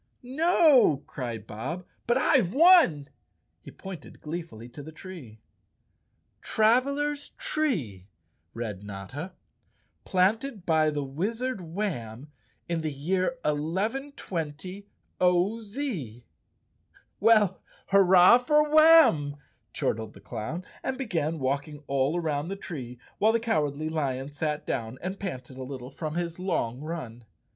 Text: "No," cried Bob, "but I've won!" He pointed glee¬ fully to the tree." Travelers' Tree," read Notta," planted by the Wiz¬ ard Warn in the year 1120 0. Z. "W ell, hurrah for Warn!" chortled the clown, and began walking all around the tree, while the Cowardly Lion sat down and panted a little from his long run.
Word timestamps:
"No," 0.23 1.03
cried 1.05 1.45
Bob, 1.45 1.85
"but 2.07 2.17
I've 2.17 2.55
won!" 2.55 3.07
He 3.61 3.69
pointed 3.69 4.19
glee¬ 4.19 4.43
fully 4.43 4.67
to 4.69 4.81
the 4.81 4.91
tree." 4.91 5.41
Travelers' 6.53 7.29
Tree," 7.37 8.07
read 8.55 8.83
Notta," 8.83 9.33
planted 10.03 10.65
by 10.65 10.89
the 10.89 11.05
Wiz¬ 11.05 11.45
ard 11.47 11.61
Warn 11.61 12.29
in 12.67 12.81
the 12.81 12.91
year 12.91 13.37
1120 13.45 14.87
0. 15.21 15.59
Z. 15.59 16.25
"W 17.19 17.37
ell, 17.39 17.61
hurrah 17.89 18.39
for 18.39 18.71
Warn!" 18.71 19.37
chortled 19.71 20.13
the 20.15 20.19
clown, 20.19 20.65
and 20.81 20.97
began 20.97 21.37
walking 21.37 21.83
all 21.85 22.17
around 22.19 22.47
the 22.47 22.55
tree, 22.55 22.97
while 23.19 23.31
the 23.33 23.39
Cowardly 23.39 23.87
Lion 23.87 24.31
sat 24.31 24.65
down 24.65 24.97
and 25.03 25.19
panted 25.19 25.57
a 25.59 25.63
little 25.63 25.91
from 25.91 26.15
his 26.15 26.39
long 26.39 26.79
run. 26.81 27.23